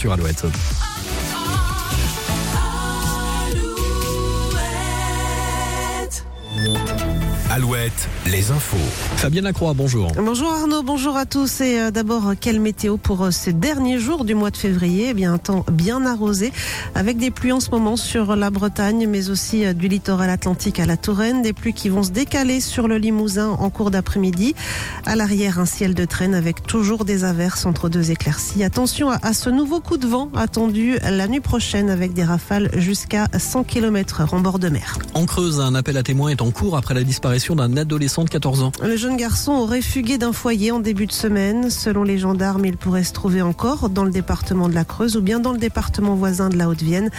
[0.00, 0.46] sur Alouette.
[7.60, 8.78] Alouette, les infos.
[9.16, 10.10] Fabienne Lacroix, bonjour.
[10.16, 11.60] Bonjour Arnaud, bonjour à tous.
[11.60, 15.08] Et euh, d'abord, quelle météo pour euh, ces derniers jours du mois de février?
[15.10, 16.54] Eh bien, un temps bien arrosé,
[16.94, 20.80] avec des pluies en ce moment sur la Bretagne, mais aussi euh, du littoral atlantique
[20.80, 21.42] à la Touraine.
[21.42, 24.54] Des pluies qui vont se décaler sur le Limousin en cours d'après-midi.
[25.04, 28.64] À l'arrière, un ciel de traîne avec toujours des averses entre deux éclaircies.
[28.64, 33.28] Attention à, ce nouveau coup de vent attendu la nuit prochaine avec des rafales jusqu'à
[33.38, 34.96] 100 km en bord de mer.
[35.12, 38.30] En Creuse, un appel à témoins est en cours après la disparition d'un adolescent de
[38.30, 38.72] 14 ans.
[38.82, 41.70] Le jeune garçon aurait fugué d'un foyer en début de semaine.
[41.70, 45.22] Selon les gendarmes, il pourrait se trouver encore dans le département de la Creuse ou
[45.22, 47.10] bien dans le département voisin de la Haute-Vienne.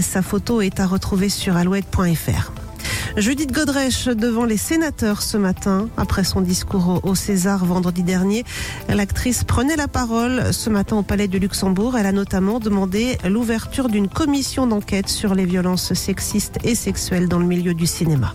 [0.00, 2.52] Sa photo est à retrouver sur alouette.fr.
[3.16, 8.44] Judith Godrèche devant les sénateurs ce matin, après son discours au César vendredi dernier.
[8.88, 11.96] L'actrice prenait la parole ce matin au Palais du Luxembourg.
[11.96, 17.38] Elle a notamment demandé l'ouverture d'une commission d'enquête sur les violences sexistes et sexuelles dans
[17.38, 18.34] le milieu du cinéma.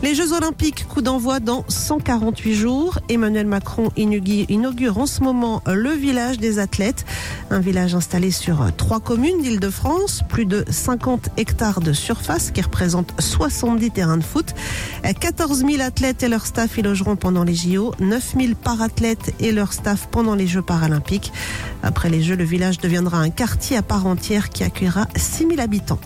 [0.00, 3.00] Les Jeux Olympiques, coup d'envoi dans 148 jours.
[3.08, 7.04] Emmanuel Macron inaugure en ce moment le village des athlètes,
[7.50, 13.12] un village installé sur trois communes d'Île-de-France, plus de 50 hectares de surface qui représentent
[13.18, 14.54] 70 terrains de foot.
[15.02, 19.50] 14 000 athlètes et leur staff y logeront pendant les JO, 9 000 parathlètes et
[19.50, 21.32] leur staff pendant les Jeux paralympiques.
[21.82, 25.60] Après les Jeux, le village deviendra un quartier à part entière qui accueillera 6 000
[25.60, 26.00] habitants.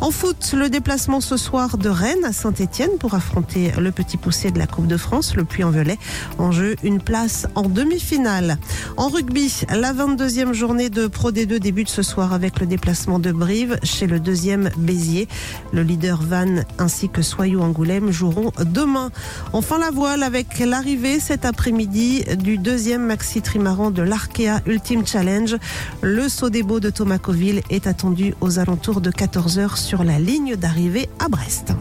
[0.00, 4.50] En foot, le déplacement ce soir de Rennes à Saint-Etienne pour affronter le petit poussé
[4.50, 5.98] de la Coupe de France, le Puy-en-Velay.
[6.38, 8.58] En jeu, une place en demi-finale.
[8.96, 13.32] En rugby, la 22e journée de Pro D2 débute ce soir avec le déplacement de
[13.32, 15.28] Brive chez le deuxième Béziers.
[15.72, 19.10] Le leader Van ainsi que Soyou Angoulême joueront demain.
[19.52, 25.56] Enfin la voile avec l'arrivée cet après-midi du deuxième maxi trimaran de l'Arkea Ultimate Challenge.
[26.02, 26.28] Le
[26.62, 31.28] beaux de Thomas Coville est attendu aux alentours de 14 sur la ligne d'arrivée à
[31.28, 31.72] Brest.